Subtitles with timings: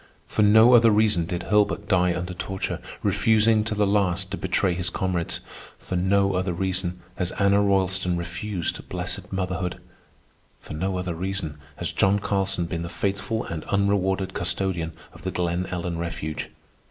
[0.25, 4.73] For no other reason did Hurlbert die under torture, refusing to the last to betray
[4.73, 5.41] his comrades.
[5.77, 9.79] For no other reason has Anna Roylston refused blessed motherhood.
[10.59, 15.29] For no other reason has John Carlson been the faithful and unrewarded custodian of the
[15.29, 16.49] Glen Ellen Refuge.